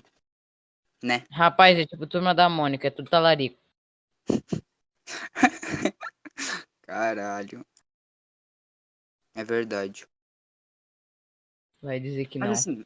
né? 1.02 1.24
Rapaz, 1.30 1.78
é 1.78 1.86
tipo 1.86 2.06
turma 2.06 2.34
da 2.34 2.48
Mônica, 2.48 2.88
é 2.88 2.90
tudo 2.90 3.10
talarico. 3.10 3.58
Caralho. 6.82 7.64
É 9.34 9.42
verdade. 9.44 10.06
Vai 11.82 11.98
dizer 12.00 12.26
que 12.26 12.38
não. 12.38 12.48
Mas 12.48 12.60
assim. 12.60 12.84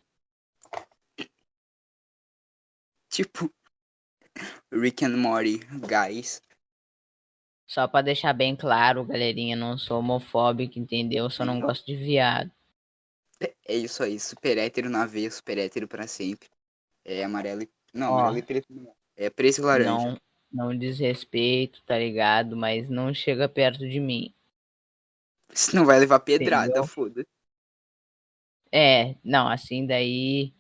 Tipo. 3.11 3.53
Rick 4.73 5.05
and 5.05 5.17
Morty, 5.17 5.59
guys. 5.87 6.43
Só 7.67 7.87
pra 7.87 8.01
deixar 8.01 8.33
bem 8.33 8.57
claro, 8.57 9.05
galerinha, 9.05 9.55
não 9.55 9.77
sou 9.77 9.99
homofóbico, 9.99 10.79
entendeu? 10.79 11.29
Só 11.29 11.45
não 11.45 11.61
gosto 11.61 11.85
de 11.85 11.97
viado. 11.97 12.51
É 13.41 13.75
isso 13.75 14.03
aí. 14.03 14.19
Super 14.19 14.57
hétero 14.57 14.89
na 14.89 15.05
veia, 15.05 15.31
super 15.31 15.59
hétero 15.59 15.87
pra 15.87 16.07
sempre. 16.07 16.49
É 17.09 17.25
amarelo 17.25 17.63
e. 17.63 17.71
Não, 17.95 18.13
Ó. 18.13 18.19
amarelo 18.19 18.39
e 18.39 18.43
preto 18.43 18.67
não. 18.71 18.95
É 19.17 19.31
preto 19.31 19.59
e 19.59 19.61
laranja. 19.63 19.91
Não, 19.91 20.21
Não 20.53 20.79
desrespeito, 20.79 21.83
tá 21.85 21.99
ligado? 21.99 22.55
Mas 22.55 22.91
não 22.91 23.15
chega 23.15 23.49
perto 23.49 23.89
de 23.89 23.99
mim. 23.99 24.35
Você 25.51 25.75
não 25.75 25.87
vai 25.87 25.99
levar 25.99 26.21
pedrada, 26.21 26.67
Entendeu? 26.67 26.87
foda. 26.87 27.27
É, 28.71 29.17
não, 29.25 29.49
assim 29.49 29.87
daí. 29.87 30.53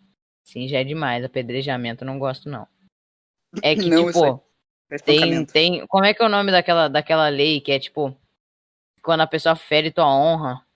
Sim, 0.42 0.66
já 0.66 0.78
é 0.78 0.84
demais. 0.84 1.22
Apedrejamento 1.22 2.02
eu 2.02 2.06
não 2.06 2.18
gosto, 2.18 2.48
não. 2.48 2.66
É 3.62 3.74
que, 3.74 3.84
Não, 3.90 4.06
tipo, 4.06 4.42
é 4.90 4.96
tem, 4.96 5.44
tem. 5.44 5.86
Como 5.86 6.06
é 6.06 6.14
que 6.14 6.22
é 6.22 6.26
o 6.26 6.30
nome 6.30 6.50
daquela, 6.50 6.88
daquela 6.88 7.28
lei 7.28 7.60
que 7.60 7.72
é 7.72 7.78
tipo. 7.78 8.18
Quando 9.02 9.20
a 9.20 9.26
pessoa 9.26 9.54
fere 9.54 9.92
tua 9.92 10.06
honra? 10.06 10.66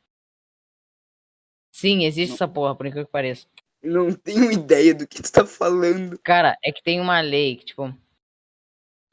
Sim, 1.73 2.05
existe 2.05 2.31
Não. 2.31 2.35
essa 2.37 2.49
porra, 2.49 2.77
por 2.77 2.87
incrível 2.87 3.07
que 3.07 3.13
pareça. 3.13 3.47
Não 3.83 4.13
tenho 4.13 4.53
ideia 4.53 4.95
do 4.95 5.07
que 5.07 5.21
tu 5.21 5.33
tá 5.33 5.45
falando. 5.45 6.19
Cara, 6.21 6.57
é 6.63 6.71
que 6.71 6.83
tem 6.83 7.01
uma 7.01 7.21
lei 7.21 7.57
que, 7.57 7.67
tipo. 7.67 7.93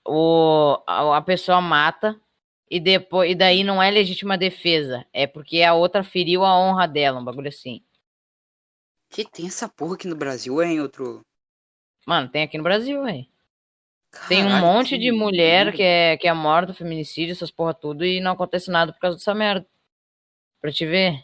O, 0.06 0.82
a, 0.88 1.18
a 1.18 1.22
pessoa 1.22 1.60
mata 1.60 2.20
e 2.70 2.80
depois. 2.80 3.32
E 3.32 3.36
daí 3.36 3.64
não 3.64 3.82
é 3.82 3.90
legítima 3.90 4.38
defesa. 4.38 5.06
É 5.12 5.26
porque 5.26 5.64
a 5.64 5.74
outra 5.74 6.04
feriu 6.04 6.46
a 6.46 6.58
honra 6.58 6.88
dela, 6.88 7.20
um 7.20 7.24
bagulho 7.26 7.50
assim. 7.50 7.84
Que 9.10 9.26
tem 9.26 9.48
essa 9.48 9.68
porra 9.68 9.96
aqui 9.96 10.08
no 10.08 10.16
Brasil 10.16 10.62
em 10.62 10.80
outro. 10.80 11.22
Mano, 12.06 12.30
tem 12.30 12.44
aqui 12.44 12.58
no 12.58 12.64
Brasil, 12.64 13.04
velho. 13.04 13.26
Tem 14.28 14.44
um 14.44 14.60
monte 14.60 14.98
de 14.98 15.12
mulher 15.12 15.72
que 15.74 15.84
é, 15.84 16.18
que 16.18 16.28
é 16.28 16.34
morta, 16.34 16.74
feminicídio, 16.74 17.32
essas 17.32 17.52
porra 17.52 17.74
tudo, 17.74 18.04
e 18.04 18.20
não 18.20 18.32
acontece 18.32 18.72
nada 18.72 18.92
por 18.92 19.00
causa 19.00 19.18
dessa 19.18 19.36
merda. 19.36 19.68
Pra 20.62 20.72
te 20.72 20.86
ver. 20.86 21.24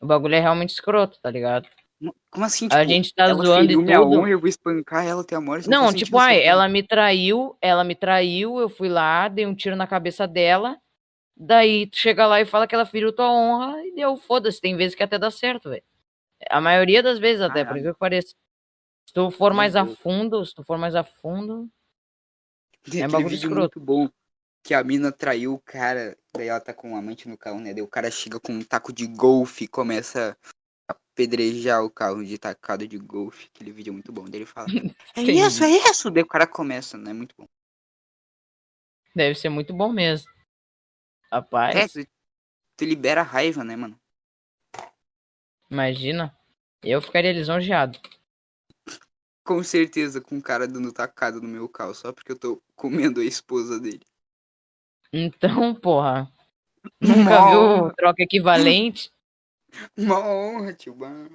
O 0.00 0.06
bagulho 0.06 0.34
é 0.34 0.40
realmente 0.40 0.70
escroto, 0.70 1.20
tá 1.20 1.30
ligado? 1.30 1.68
Como 2.30 2.44
assim? 2.44 2.66
A 2.66 2.80
tipo, 2.80 2.88
gente 2.88 3.14
tá 3.14 3.24
ela 3.24 3.44
zoando 3.44 3.72
e 3.72 3.76
minha 3.76 4.00
tudo. 4.00 4.18
honra, 4.18 4.30
eu 4.30 4.40
vou 4.40 4.48
espancar 4.48 5.06
ela 5.06 5.22
até 5.22 5.36
a 5.36 5.40
morte. 5.40 5.68
Não, 5.68 5.84
faz 5.84 5.94
tipo, 5.94 6.18
ai, 6.18 6.42
ela 6.42 6.68
me 6.68 6.82
traiu, 6.82 7.56
ela 7.60 7.84
me 7.84 7.94
traiu, 7.94 8.58
eu 8.58 8.68
fui 8.68 8.88
lá, 8.88 9.28
dei 9.28 9.46
um 9.46 9.54
tiro 9.54 9.76
na 9.76 9.86
cabeça 9.86 10.26
dela. 10.26 10.76
Daí 11.36 11.86
tu 11.86 11.96
chega 11.96 12.26
lá 12.26 12.40
e 12.40 12.44
fala 12.44 12.66
que 12.66 12.74
ela 12.74 12.84
feriu 12.86 13.12
tua 13.12 13.30
honra 13.30 13.84
e 13.86 13.94
deu, 13.94 14.16
foda-se, 14.16 14.60
tem 14.60 14.76
vezes 14.76 14.94
que 14.94 15.02
até 15.02 15.18
dá 15.18 15.30
certo, 15.30 15.70
velho. 15.70 15.82
A 16.50 16.60
maioria 16.60 17.02
das 17.02 17.18
vezes 17.18 17.40
até, 17.40 17.60
por 17.60 17.66
Caralho. 17.66 17.70
incrível 17.70 17.94
que 17.94 18.00
pareça. 18.00 18.34
Se 19.06 19.12
tu 19.14 19.30
for 19.30 19.52
mais 19.52 19.76
a 19.76 19.86
fundo, 19.86 20.44
se 20.44 20.54
tu 20.54 20.64
for 20.64 20.78
mais 20.78 20.94
a 20.94 21.04
fundo, 21.04 21.68
Tem 22.90 23.02
É 23.02 23.08
bagulho 23.08 23.28
vídeo 23.28 23.48
escroto. 23.48 23.78
muito 23.78 23.80
bom 23.80 24.08
que 24.64 24.74
a 24.74 24.82
mina 24.82 25.10
traiu 25.10 25.54
o 25.54 25.58
cara, 25.58 26.16
daí 26.34 26.48
ela 26.48 26.60
tá 26.60 26.72
com 26.72 26.90
um 26.92 26.96
amante 26.96 27.28
no 27.28 27.36
carro, 27.36 27.60
né? 27.60 27.74
Daí 27.74 27.82
o 27.82 27.88
cara 27.88 28.10
chega 28.10 28.38
com 28.38 28.52
um 28.52 28.62
taco 28.62 28.92
de 28.92 29.06
golfe 29.06 29.64
e 29.64 29.68
começa 29.68 30.36
a 31.12 31.22
apedrejar 31.22 31.84
o 31.84 31.90
carro 31.90 32.24
de 32.24 32.38
tacado 32.38 32.88
de 32.88 32.98
golfe. 32.98 33.48
Aquele 33.54 33.70
vídeo 33.70 33.90
é 33.90 33.92
muito 33.92 34.10
bom. 34.12 34.24
Daí 34.24 34.40
ele 34.40 34.46
fala: 34.46 34.66
É 35.14 35.22
isso, 35.22 35.62
é 35.62 35.70
isso! 35.70 36.10
Daí 36.10 36.22
o 36.22 36.26
cara 36.26 36.46
começa, 36.46 36.96
né? 36.96 37.12
Muito 37.12 37.34
bom. 37.36 37.46
deve 39.14 39.34
ser 39.38 39.50
muito 39.50 39.74
bom 39.74 39.92
mesmo. 39.92 40.30
Rapaz, 41.30 41.76
É, 41.76 41.88
tu, 42.04 42.10
tu 42.76 42.84
libera 42.84 43.20
a 43.20 43.24
raiva, 43.24 43.62
né, 43.62 43.76
mano? 43.76 43.98
imagina. 45.70 46.36
Eu 46.82 47.00
ficaria 47.00 47.32
lisonjeado. 47.32 47.98
Com 49.44 49.62
certeza, 49.62 50.20
com 50.20 50.38
o 50.38 50.42
cara 50.42 50.66
dando 50.68 50.92
tacada 50.92 51.40
no 51.40 51.48
meu 51.48 51.68
carro, 51.68 51.94
só 51.94 52.12
porque 52.12 52.32
eu 52.32 52.38
tô 52.38 52.62
comendo 52.74 53.20
a 53.20 53.24
esposa 53.24 53.78
dele. 53.80 54.04
Então, 55.12 55.74
porra. 55.74 56.30
Nunca 57.00 57.40
Uma 57.40 57.86
viu 57.86 57.94
troca 57.94 58.22
equivalente? 58.22 59.10
Uma 59.96 60.18
honra, 60.26 60.72
tio. 60.72 60.94
Bah. 60.94 61.28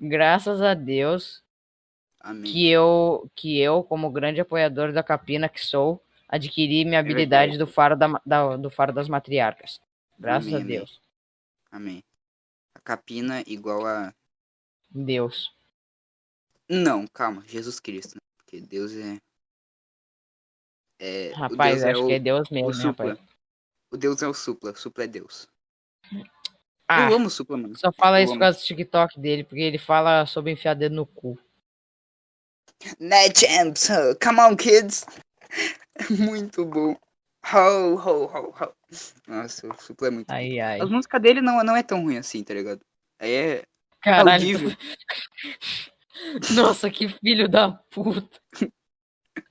Graças 0.00 0.62
a 0.62 0.74
Deus 0.74 1.42
Amém. 2.20 2.50
que 2.50 2.68
eu, 2.68 3.30
que 3.34 3.58
eu, 3.60 3.82
como 3.82 4.10
grande 4.10 4.40
apoiador 4.40 4.92
da 4.92 5.02
capina 5.02 5.48
que 5.48 5.64
sou, 5.64 6.02
adquiri 6.28 6.84
minha 6.84 6.96
É 6.98 7.00
habilidade 7.00 7.58
do 7.58 7.66
faro, 7.66 7.96
da, 7.96 8.20
da- 8.24 8.56
do 8.56 8.70
faro 8.70 8.92
das 8.92 9.08
matriarcas. 9.08 9.80
Graças 10.18 10.46
Amém, 10.48 10.54
a 10.54 10.64
amém. 10.64 10.76
Deus. 10.78 11.00
Amém. 11.70 12.04
A 12.74 12.80
capina 12.80 13.42
igual 13.46 13.86
a. 13.86 14.14
Deus. 14.90 15.52
Não, 16.68 17.06
calma, 17.06 17.42
Jesus 17.46 17.78
Cristo. 17.80 18.14
né? 18.14 18.20
Porque 18.38 18.60
Deus 18.60 18.92
é. 18.96 19.18
É. 21.00 21.30
o 21.32 21.34
Rapaz, 21.36 21.76
Deus 21.76 21.82
é 21.86 21.90
acho 21.92 22.04
o, 22.04 22.06
que 22.08 22.12
é 22.14 22.18
Deus 22.18 22.50
o 22.50 22.54
mesmo, 22.54 22.68
né, 22.68 22.74
supla. 22.74 23.10
rapaz? 23.10 23.28
O 23.90 23.96
Deus 23.96 24.22
é 24.22 24.28
o 24.28 24.34
supla. 24.34 24.74
Supla 24.74 25.04
é 25.04 25.06
Deus. 25.06 25.48
Ah, 26.88 27.10
Eu 27.10 27.16
amo 27.16 27.26
o 27.26 27.30
supla, 27.30 27.56
mano. 27.56 27.76
só 27.76 27.92
fala 27.92 28.18
eu 28.20 28.24
isso 28.24 28.32
por 28.32 28.36
amo. 28.36 28.40
causa 28.40 28.58
do 28.58 28.64
TikTok 28.64 29.20
dele, 29.20 29.44
porque 29.44 29.60
ele 29.60 29.78
fala 29.78 30.24
sobre 30.26 30.52
enfiar 30.52 30.74
dedo 30.74 30.94
no 30.94 31.04
cu. 31.06 31.38
Né, 32.98 33.26
huh? 33.26 34.16
Come 34.22 34.40
on, 34.40 34.56
kids. 34.56 35.04
Muito 36.10 36.64
bom. 36.64 36.96
Ho, 37.52 37.94
ho, 37.96 38.24
ho, 38.26 38.54
ho. 38.60 38.72
Nossa, 39.26 39.66
o 39.68 39.80
supla 39.80 40.08
é 40.08 40.10
muito 40.10 40.26
bom. 40.28 40.34
Ai, 40.34 40.60
ai. 40.60 40.80
As 40.80 40.90
músicas 40.90 41.20
dele 41.20 41.40
não, 41.40 41.62
não 41.64 41.76
é 41.76 41.82
tão 41.82 42.02
ruim 42.02 42.18
assim, 42.18 42.42
tá 42.44 42.52
ligado? 42.54 42.80
Aí 43.18 43.32
é 43.32 43.62
Caralho. 44.02 44.30
audível. 44.30 44.70
Nossa, 46.54 46.90
que 46.90 47.08
filho 47.08 47.48
da 47.48 47.72
puta. 47.72 48.28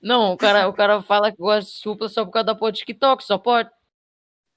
Não, 0.01 0.33
o 0.33 0.37
cara, 0.37 0.67
o 0.67 0.73
cara 0.73 1.01
fala 1.01 1.31
que 1.31 1.37
gosta 1.37 1.69
de 1.71 1.77
supla 1.77 2.09
só 2.09 2.25
por 2.25 2.31
causa 2.31 2.45
da 2.47 2.55
porra 2.55 2.71
do 2.71 2.77
TikTok, 2.77 3.23
só 3.23 3.37
pode. 3.37 3.69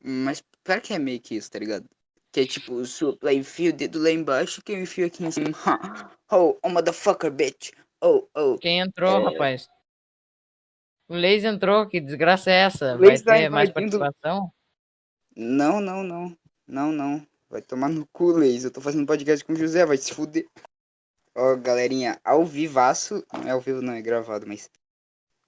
Mas 0.02 0.42
pior 0.64 0.80
que 0.80 0.92
é 0.92 0.98
meio 0.98 1.20
que 1.20 1.34
isso, 1.36 1.50
tá 1.50 1.58
ligado? 1.58 1.88
Que 2.32 2.40
é 2.40 2.46
tipo, 2.46 2.74
o 2.74 2.86
supla 2.86 3.32
enfia 3.32 3.70
o 3.70 3.72
dedo 3.72 4.00
lá 4.00 4.10
embaixo 4.10 4.62
que 4.62 4.72
eu 4.72 4.80
enfio 4.80 5.06
aqui 5.06 5.24
em 5.24 5.30
cima. 5.30 5.50
Oh, 6.32 6.56
oh, 6.62 6.68
motherfucker, 6.68 7.28
bitch. 7.28 7.72
Oh, 8.00 8.24
oh. 8.36 8.56
Quem 8.56 8.78
entrou, 8.78 9.20
É. 9.20 9.32
rapaz? 9.32 9.68
O 11.08 11.14
Leis 11.16 11.42
entrou, 11.42 11.88
que 11.88 12.00
desgraça 12.00 12.52
é 12.52 12.54
essa? 12.66 12.96
Vai 12.96 13.18
tá 13.20 13.34
ter 13.34 13.48
mais 13.48 13.68
invadindo- 13.68 13.98
participação? 13.98 14.52
Não, 15.36 15.80
não, 15.80 16.04
não. 16.04 16.38
Não, 16.68 16.92
não. 16.92 17.26
Vai 17.48 17.60
tomar 17.60 17.88
no 17.88 18.06
cu, 18.12 18.30
Leis. 18.30 18.62
Eu 18.62 18.70
tô 18.70 18.80
fazendo 18.80 19.04
podcast 19.04 19.44
com 19.44 19.54
o 19.54 19.56
José, 19.56 19.84
vai 19.84 19.96
se 19.96 20.14
fuder. 20.14 20.46
Ó, 21.34 21.56
galerinha, 21.56 22.20
ao 22.22 22.46
vivaço. 22.46 23.26
Não 23.32 23.48
é 23.48 23.50
ao 23.50 23.60
vivo, 23.60 23.82
não, 23.82 23.94
é 23.94 24.00
gravado, 24.00 24.46
mas. 24.46 24.70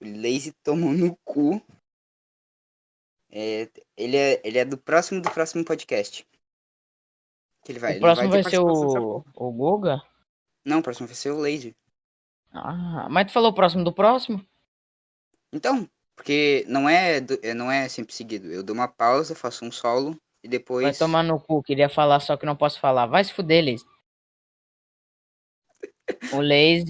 O 0.01 0.05
Lazy 0.05 0.51
tomou 0.63 0.91
no 0.91 1.15
cu. 1.23 1.61
É, 3.31 3.69
ele, 3.95 4.17
é, 4.17 4.41
ele 4.43 4.57
é 4.57 4.65
do 4.65 4.77
próximo 4.77 5.21
do 5.21 5.31
próximo 5.31 5.63
podcast. 5.63 6.27
Que 7.63 7.71
ele 7.71 7.79
vai, 7.79 7.97
o 7.97 7.99
próximo 7.99 8.31
ter 8.31 8.41
vai 8.41 8.51
ser 8.51 8.59
o, 8.59 9.23
o 9.35 9.51
Guga? 9.51 10.01
Não, 10.65 10.79
o 10.79 10.83
próximo 10.83 11.07
vai 11.07 11.15
ser 11.15 11.31
o 11.31 11.39
Lazy. 11.39 11.75
Ah, 12.51 13.07
mas 13.09 13.27
tu 13.27 13.33
falou 13.33 13.51
o 13.51 13.55
próximo 13.55 13.83
do 13.83 13.91
próximo? 13.91 14.45
Então, 15.51 15.89
porque 16.15 16.65
não 16.67 16.87
é, 16.89 17.17
é, 17.41 17.53
não 17.53 17.71
é 17.71 17.87
sempre 17.89 18.13
seguido. 18.13 18.51
Eu 18.51 18.63
dou 18.63 18.75
uma 18.75 18.87
pausa, 18.87 19.33
faço 19.33 19.65
um 19.65 19.71
solo 19.71 20.19
e 20.43 20.47
depois. 20.47 20.83
Vai 20.83 20.93
tomar 20.93 21.23
no 21.23 21.39
cu, 21.39 21.63
queria 21.63 21.89
falar, 21.89 22.19
só 22.19 22.37
que 22.37 22.45
não 22.45 22.55
posso 22.55 22.79
falar. 22.79 23.05
Vai 23.05 23.23
se 23.23 23.33
fuder, 23.33 23.63
Leis. 23.63 23.85
O 26.33 26.39
Leis. 26.39 26.83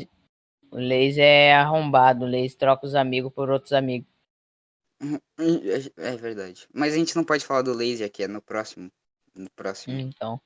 O 0.72 0.78
Leis 0.78 1.18
é 1.20 1.54
arrombado, 1.54 2.26
o 2.26 2.28
Leis 2.28 2.56
troca 2.56 2.86
os 2.86 2.96
amigos 2.96 3.32
por 3.32 3.50
outros 3.50 3.74
amigos. 3.74 4.08
É, 5.38 6.12
é 6.14 6.18
verdade. 6.18 6.68
Mas 6.74 6.94
a 6.94 6.98
gente 6.98 7.16
não 7.16 7.24
pode 7.24 7.46
falar 7.46 7.62
do 7.62 7.74
Lazy 7.74 8.04
aqui, 8.04 8.24
é 8.24 8.28
no 8.28 8.42
próximo. 8.42 8.92
No 9.36 9.50
próximo. 9.52 10.00
Então. 10.00 10.42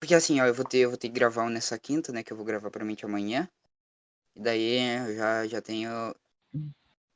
Porque 0.00 0.14
assim, 0.14 0.40
ó, 0.40 0.46
eu 0.46 0.54
vou 0.54 0.64
ter, 0.64 0.78
eu 0.78 0.90
vou 0.90 0.98
ter 0.98 1.08
que 1.08 1.14
gravar 1.14 1.44
um 1.44 1.48
nessa 1.50 1.78
quinta, 1.78 2.12
né? 2.12 2.22
Que 2.22 2.32
eu 2.32 2.36
vou 2.36 2.46
gravar 2.46 2.70
provavelmente 2.70 3.04
amanhã. 3.04 3.48
E 4.36 4.40
daí 4.40 4.78
eu 5.08 5.16
já, 5.16 5.46
já 5.46 5.60
tenho. 5.60 6.14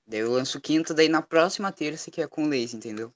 Daí 0.06 0.20
eu 0.20 0.32
lanço 0.32 0.60
quinta, 0.60 0.92
daí 0.92 1.08
na 1.08 1.22
próxima 1.22 1.70
terça 1.70 2.10
que 2.10 2.20
é 2.20 2.26
com 2.26 2.44
o 2.44 2.48
Lazy, 2.48 2.76
entendeu? 2.76 3.12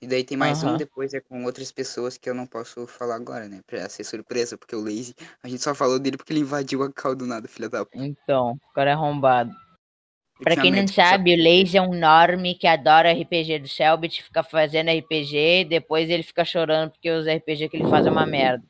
E 0.00 0.06
daí 0.06 0.22
tem 0.22 0.36
mais 0.36 0.62
um 0.62 0.68
Aham. 0.68 0.76
depois, 0.76 1.12
é 1.12 1.20
com 1.20 1.44
outras 1.44 1.72
pessoas 1.72 2.16
que 2.16 2.30
eu 2.30 2.34
não 2.34 2.46
posso 2.46 2.86
falar 2.86 3.16
agora, 3.16 3.48
né? 3.48 3.60
Pra 3.66 3.88
ser 3.88 4.04
surpresa, 4.04 4.56
porque 4.56 4.76
o 4.76 4.80
Lazy, 4.80 5.12
a 5.42 5.48
gente 5.48 5.62
só 5.62 5.74
falou 5.74 5.98
dele 5.98 6.16
porque 6.16 6.32
ele 6.32 6.40
invadiu 6.40 6.84
a 6.84 6.92
cal 6.92 7.16
do 7.16 7.26
nada, 7.26 7.48
filha 7.48 7.68
da 7.68 7.84
puta. 7.84 8.04
Então, 8.04 8.52
o 8.52 8.72
cara 8.72 8.90
é 8.90 8.92
arrombado. 8.92 9.50
Pra 10.38 10.54
quem 10.54 10.70
não 10.70 10.86
só- 10.86 11.02
sabe, 11.02 11.34
o 11.34 11.36
Lazy 11.36 11.76
é 11.76 11.82
um 11.82 11.98
norme 11.98 12.54
que 12.54 12.68
adora 12.68 13.10
RPG 13.10 13.58
do 13.58 13.66
Selbit, 13.66 14.22
fica 14.22 14.44
fazendo 14.44 14.88
RPG 14.88 15.62
e 15.62 15.64
depois 15.64 16.08
ele 16.08 16.22
fica 16.22 16.44
chorando 16.44 16.92
porque 16.92 17.10
os 17.10 17.26
RPG 17.26 17.68
que 17.68 17.76
ele 17.76 17.90
faz 17.90 18.06
é 18.06 18.10
uma 18.10 18.24
merda. 18.24 18.64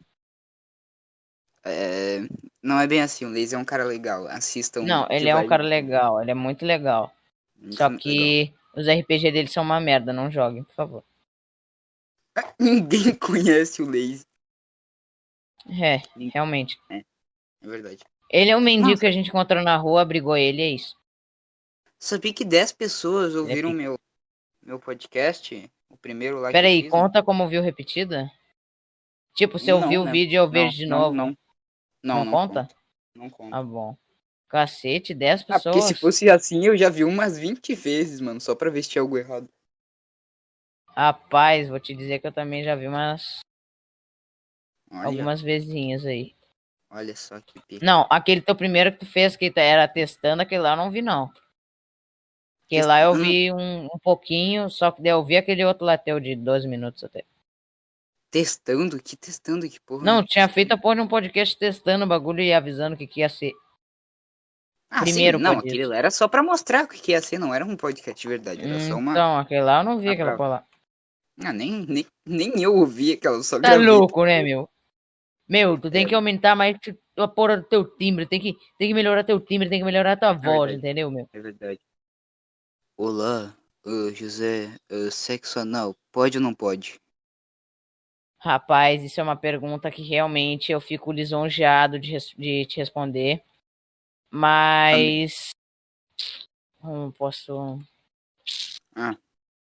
É, 1.70 2.20
não 2.62 2.78
é 2.80 2.86
bem 2.86 3.00
assim, 3.02 3.24
o 3.24 3.28
Lazy 3.30 3.54
é 3.54 3.58
um 3.58 3.64
cara 3.64 3.84
legal. 3.84 4.26
Assistam. 4.28 4.82
Não, 4.82 5.06
ele 5.10 5.28
é 5.28 5.36
um 5.36 5.46
cara 5.46 5.62
legal, 5.62 6.20
ele 6.20 6.30
é 6.30 6.34
muito 6.34 6.64
legal. 6.64 7.12
muito 7.56 7.76
Só 7.76 7.84
legal. 7.86 7.98
que 8.00 8.52
os 8.74 8.86
RPG 8.86 9.30
dele 9.32 9.48
são 9.48 9.62
uma 9.62 9.80
merda, 9.80 10.12
não 10.12 10.30
joguem, 10.30 10.62
por 10.64 10.74
favor. 10.74 11.04
Ninguém 12.58 13.14
conhece 13.14 13.82
o 13.82 13.86
Lazy, 13.86 14.24
É, 15.82 16.00
realmente. 16.32 16.78
é 16.90 17.02
verdade. 17.62 17.98
Ele 18.30 18.50
é 18.50 18.56
um 18.56 18.60
mendigo 18.60 18.90
Nossa. 18.90 19.00
que 19.00 19.06
a 19.06 19.10
gente 19.12 19.28
encontrou 19.28 19.62
na 19.62 19.76
rua, 19.76 20.04
brigou 20.04 20.36
ele, 20.36 20.62
é 20.62 20.70
isso. 20.70 20.94
Sabia 21.98 22.32
que 22.32 22.44
10 22.44 22.72
pessoas 22.72 23.34
é 23.34 23.38
ouviram 23.38 23.70
meu, 23.72 23.98
meu 24.62 24.78
podcast? 24.78 25.68
O 25.88 25.96
primeiro 25.96 26.38
lá 26.38 26.52
Peraí, 26.52 26.82
né? 26.84 26.90
conta 26.90 27.22
como 27.22 27.48
viu 27.48 27.62
repetida? 27.62 28.30
Tipo, 29.34 29.58
se 29.58 29.70
eu 29.70 29.80
Não, 29.80 29.88
vi 29.88 29.98
o 29.98 30.04
né? 30.04 30.12
vídeo 30.12 30.36
eu 30.36 30.44
Não, 30.44 30.52
vejo 30.52 30.76
de 30.76 30.86
não, 30.86 30.98
novo. 30.98 31.14
Não, 31.14 31.26
não, 31.28 31.36
Não 32.14 32.24
não 32.24 32.32
conta? 32.32 32.68
Não 33.14 33.30
conta. 33.30 33.56
Tá 33.56 33.62
bom. 33.62 33.96
Cacete, 34.48 35.14
10 35.14 35.42
Ah, 35.42 35.44
porque 35.44 35.62
pessoas. 35.62 35.84
se 35.84 35.94
fosse 35.94 36.30
assim, 36.30 36.64
eu 36.64 36.76
já 36.76 36.88
vi 36.88 37.04
umas 37.04 37.38
20 37.38 37.74
vezes, 37.74 38.20
mano, 38.20 38.40
só 38.40 38.54
pra 38.54 38.70
vestir 38.70 38.98
algo 38.98 39.18
errado. 39.18 39.48
Rapaz, 40.96 41.68
vou 41.68 41.78
te 41.78 41.94
dizer 41.94 42.18
que 42.18 42.26
eu 42.26 42.32
também 42.32 42.64
já 42.64 42.74
vi 42.74 42.88
umas 42.88 43.40
Olha, 44.90 45.06
algumas 45.06 45.40
vezinhas 45.40 46.04
aí. 46.06 46.34
olha 46.90 47.14
só 47.14 47.40
que 47.40 47.60
pica. 47.60 47.84
Não, 47.84 48.06
aquele 48.10 48.40
teu 48.40 48.56
primeiro 48.56 48.90
que 48.92 48.98
tu 49.00 49.06
fez 49.06 49.36
que 49.36 49.52
era 49.54 49.86
testando, 49.86 50.42
aquele 50.42 50.62
lá 50.62 50.72
eu 50.72 50.76
não 50.76 50.90
vi 50.90 51.02
não. 51.02 51.30
Aquele 52.66 52.86
lá 52.86 53.00
eu 53.00 53.12
Testando? 53.12 53.30
vi 53.30 53.52
um, 53.52 53.84
um 53.84 53.98
pouquinho, 54.02 54.68
só 54.70 54.90
que 54.90 55.02
daí 55.02 55.12
eu 55.12 55.24
vi 55.24 55.36
aquele 55.36 55.64
outro 55.64 55.84
lá 55.84 55.96
teu 55.96 56.18
de 56.18 56.34
12 56.34 56.66
minutos 56.66 57.04
até. 57.04 57.24
Testando? 58.30 59.02
Que 59.02 59.16
testando? 59.16 59.68
Que 59.68 59.80
porra? 59.80 60.04
Não, 60.04 60.24
tinha 60.24 60.48
feito 60.48 60.72
a 60.72 60.78
porra 60.78 60.96
de 60.96 61.00
um 61.00 61.08
podcast 61.08 61.58
testando 61.58 62.04
o 62.04 62.08
bagulho 62.08 62.40
e 62.40 62.52
avisando 62.52 62.94
o 62.94 62.98
que, 62.98 63.06
que 63.06 63.20
ia 63.20 63.28
ser. 63.28 63.52
ah, 64.90 65.02
primeiro 65.02 65.38
sim, 65.38 65.44
não, 65.44 65.54
podcast. 65.54 65.74
aquele 65.74 65.86
lá 65.86 65.96
era 65.96 66.10
só 66.10 66.28
pra 66.28 66.42
mostrar 66.42 66.84
o 66.84 66.88
que 66.88 67.00
que 67.00 67.12
ia 67.12 67.22
ser, 67.22 67.38
não 67.38 67.54
era 67.54 67.64
um 67.64 67.76
podcast 67.76 68.20
de 68.20 68.28
verdade, 68.28 68.62
era 68.62 68.80
só 68.80 68.96
uma... 68.96 69.12
Então, 69.12 69.38
aquele 69.38 69.62
lá 69.62 69.80
eu 69.80 69.84
não 69.84 69.98
vi 69.98 70.08
Ah, 70.08 70.12
aquela 70.12 70.36
porra 70.36 70.48
lá. 70.48 70.66
Ah, 71.44 71.52
nem, 71.52 71.86
nem, 71.86 72.06
nem 72.26 72.62
eu 72.62 72.74
ouvi 72.74 73.12
aquela, 73.12 73.42
só 73.42 73.60
Tá 73.60 73.76
louco, 73.76 74.24
né, 74.24 74.42
meu? 74.42 74.68
Meu, 75.48 75.78
tu 75.78 75.90
tem 75.90 76.06
que 76.06 76.14
aumentar 76.14 76.54
mais 76.54 76.76
a 77.16 77.28
porra 77.28 77.56
do 77.56 77.62
teu 77.62 77.84
timbre, 77.96 78.26
tem 78.26 78.38
que, 78.38 78.54
tem 78.78 78.88
que 78.88 78.94
melhorar 78.94 79.24
teu 79.24 79.40
timbre, 79.40 79.70
tem 79.70 79.78
que 79.78 79.84
melhorar 79.84 80.18
tua 80.18 80.34
voz, 80.34 80.72
verdade. 80.72 80.76
entendeu, 80.76 81.10
meu? 81.10 81.26
É 81.32 81.40
verdade. 81.40 81.80
Olá, 82.94 83.56
ô, 83.82 84.10
José, 84.10 84.70
ô, 84.90 85.10
sexo 85.10 85.58
anal, 85.58 85.96
pode 86.12 86.36
ou 86.36 86.44
não 86.44 86.54
pode? 86.54 87.00
Rapaz, 88.40 89.02
isso 89.02 89.20
é 89.20 89.22
uma 89.22 89.36
pergunta 89.36 89.90
que 89.90 90.02
realmente 90.02 90.70
eu 90.70 90.80
fico 90.80 91.10
lisonjeado 91.10 91.98
de, 91.98 92.16
de 92.36 92.66
te 92.66 92.76
responder. 92.76 93.42
Mas. 94.30 95.50
Como 96.80 97.12
posso. 97.12 97.80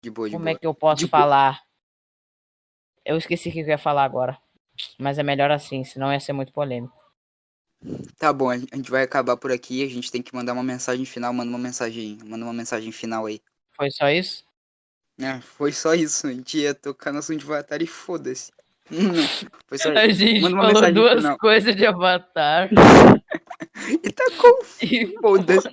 De 0.01 0.10
boa, 0.10 0.27
de 0.27 0.34
Como 0.36 0.45
boa. 0.45 0.55
é 0.55 0.55
que 0.55 0.65
eu 0.65 0.74
posso 0.74 1.05
De 1.05 1.07
boa. 1.07 1.22
falar? 1.22 1.63
Eu 3.03 3.17
esqueci 3.17 3.50
o 3.50 3.51
que 3.51 3.60
eu 3.60 3.67
ia 3.67 3.77
falar 3.77 4.03
agora. 4.03 4.39
Mas 4.98 5.19
é 5.19 5.24
melhor 5.24 5.51
assim, 5.51 5.84
senão 5.84 6.12
ia 6.12 6.19
ser 6.19 6.34
muito 6.34 6.51
polêmico. 6.51 6.95
Tá 8.17 8.34
bom, 8.34 8.50
a 8.50 8.57
gente 8.57 8.89
vai 8.89 9.03
acabar 9.03 9.38
por 9.38 9.51
aqui, 9.51 9.84
a 9.84 9.88
gente 9.88 10.12
tem 10.12 10.24
que 10.24 10.34
mandar 10.34 10.53
uma 10.53 10.63
mensagem 10.63 11.05
final, 11.05 11.31
manda 11.31 11.50
uma 11.50 11.60
mensagem, 11.60 12.17
manda 12.24 12.43
uma 12.43 12.53
mensagem 12.53 12.91
final 12.91 13.27
aí. 13.27 13.39
Foi 13.75 13.91
só 13.91 14.10
isso? 14.10 14.43
É, 15.19 15.39
foi 15.39 15.72
só 15.72 15.93
isso, 15.93 16.27
a 16.27 16.34
gente 16.34 16.57
ia 16.57 16.74
tocar 16.74 17.12
no 17.13 17.19
assunto 17.19 17.39
de 17.39 17.45
Avatar 17.45 17.81
e 17.81 17.88
foda-se. 17.88 18.51
Foi 19.67 19.79
só 19.79 19.89
A 19.91 20.07
gente 20.10 20.41
Manda 20.41 20.55
uma 20.55 20.72
falou 20.72 20.93
duas 20.93 21.17
final. 21.17 21.38
coisas 21.39 21.75
de 21.75 21.86
Avatar. 21.86 22.69
E 24.03 24.12
tá 24.12 24.24
foda-se. 25.22 25.69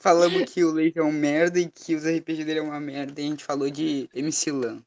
Falamos 0.00 0.50
que 0.52 0.64
o 0.64 0.70
Leite 0.70 0.98
é 0.98 1.02
um 1.02 1.12
merda 1.12 1.58
e 1.60 1.68
que 1.68 1.94
os 1.94 2.04
RPG 2.04 2.44
dele 2.44 2.60
é 2.60 2.62
uma 2.62 2.80
merda, 2.80 3.20
e 3.20 3.24
a 3.24 3.28
gente 3.28 3.44
falou 3.44 3.70
de 3.70 4.08
MC 4.14 4.50
Lan. 4.50 4.82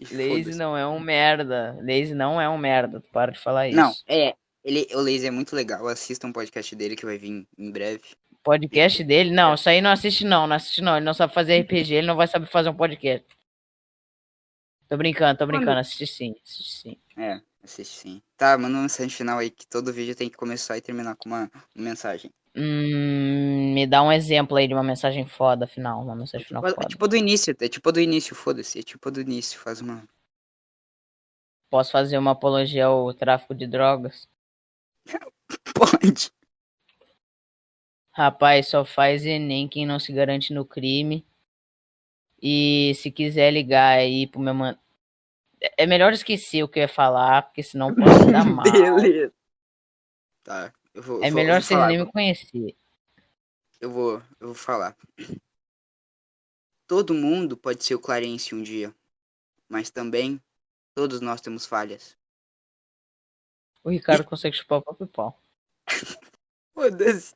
Lazy 0.00 0.54
não 0.54 0.76
é 0.76 0.86
um 0.86 1.00
merda. 1.00 1.78
Lazy 1.80 2.14
não 2.14 2.40
é 2.40 2.48
um 2.48 2.58
merda. 2.58 3.00
Tu 3.00 3.08
para 3.10 3.32
de 3.32 3.38
falar 3.38 3.68
isso. 3.68 3.76
Não, 3.76 3.92
é. 4.06 4.34
Ele, 4.64 4.86
o 4.92 4.98
Lazy 5.00 5.26
é 5.26 5.30
muito 5.30 5.54
legal. 5.54 5.86
Assista 5.88 6.26
um 6.26 6.32
podcast 6.32 6.74
dele 6.74 6.96
que 6.96 7.06
vai 7.06 7.16
vir 7.16 7.46
em 7.56 7.70
breve. 7.70 8.02
Podcast 8.46 9.02
dele? 9.02 9.32
Não, 9.32 9.54
isso 9.54 9.68
aí 9.68 9.80
não 9.80 9.90
assiste 9.90 10.24
não, 10.24 10.46
não 10.46 10.54
assiste 10.54 10.80
não. 10.80 10.96
Ele 10.96 11.04
não 11.04 11.12
sabe 11.12 11.34
fazer 11.34 11.60
RPG, 11.62 11.94
ele 11.94 12.06
não 12.06 12.14
vai 12.14 12.28
saber 12.28 12.46
fazer 12.46 12.68
um 12.68 12.76
podcast. 12.76 13.26
Tô 14.88 14.96
brincando, 14.96 15.36
tô 15.36 15.46
brincando, 15.48 15.80
assiste 15.80 16.06
sim, 16.06 16.36
assiste 16.44 16.72
sim. 16.80 16.96
É, 17.16 17.40
assiste 17.64 17.98
sim. 17.98 18.22
Tá, 18.36 18.56
manda 18.56 18.74
uma 18.74 18.82
mensagem 18.82 19.10
final 19.10 19.40
aí 19.40 19.50
que 19.50 19.66
todo 19.66 19.92
vídeo 19.92 20.14
tem 20.14 20.30
que 20.30 20.36
começar 20.36 20.78
e 20.78 20.80
terminar 20.80 21.16
com 21.16 21.28
uma 21.28 21.50
mensagem. 21.74 22.30
Hum, 22.54 23.74
me 23.74 23.84
dá 23.84 24.00
um 24.00 24.12
exemplo 24.12 24.56
aí 24.56 24.68
de 24.68 24.74
uma 24.74 24.84
mensagem 24.84 25.26
foda 25.26 25.66
final, 25.66 26.00
uma 26.00 26.14
mensagem 26.14 26.46
final 26.46 26.64
É 26.64 26.70
foda. 26.70 26.86
tipo 26.86 27.08
do 27.08 27.16
início, 27.16 27.52
é 27.58 27.68
tipo 27.68 27.90
do 27.90 27.98
início, 27.98 28.36
foda-se. 28.36 28.78
É 28.78 28.82
tipo 28.84 29.10
do 29.10 29.20
início, 29.20 29.58
faz 29.58 29.80
uma. 29.80 30.08
Posso 31.68 31.90
fazer 31.90 32.16
uma 32.16 32.30
apologia 32.30 32.86
ao 32.86 33.12
tráfico 33.12 33.56
de 33.56 33.66
drogas? 33.66 34.28
Pode. 35.74 36.30
Rapaz, 38.20 38.68
só 38.68 38.82
faz 38.82 39.26
Enem 39.26 39.68
quem 39.68 39.84
não 39.84 40.00
se 40.00 40.10
garante 40.10 40.54
no 40.54 40.64
crime. 40.64 41.22
E 42.40 42.94
se 42.94 43.10
quiser 43.10 43.50
ligar 43.52 43.98
aí 43.98 44.26
pro 44.26 44.40
meu 44.40 44.54
mano. 44.54 44.78
É 45.76 45.84
melhor 45.86 46.14
esquecer 46.14 46.62
o 46.62 46.68
que 46.68 46.78
eu 46.78 46.82
ia 46.84 46.88
falar, 46.88 47.42
porque 47.42 47.62
senão 47.62 47.94
pode 47.94 48.32
dar 48.32 48.44
mal. 48.48 48.64
Beleza. 48.64 49.34
Tá. 50.42 50.72
Eu 50.94 51.02
vou, 51.02 51.22
É 51.22 51.28
vou- 51.30 51.38
melhor 51.38 51.60
vocês 51.60 51.78
nem 51.88 51.98
me 51.98 52.10
conhecer. 52.10 52.74
Eu 53.78 53.90
vou, 53.90 54.22
eu 54.40 54.46
vou 54.48 54.54
falar. 54.54 54.96
Todo 56.86 57.12
mundo 57.12 57.54
pode 57.54 57.84
ser 57.84 57.96
o 57.96 58.00
Clarence 58.00 58.54
um 58.54 58.62
dia, 58.62 58.94
mas 59.68 59.90
também 59.90 60.40
todos 60.94 61.20
nós 61.20 61.42
temos 61.42 61.66
falhas. 61.66 62.16
O 63.84 63.90
Ricardo 63.90 64.24
consegue 64.24 64.56
chupar 64.56 64.78
o 64.78 64.82
próprio 64.82 65.06
pau. 65.06 65.38
Foda-se. 66.74 67.34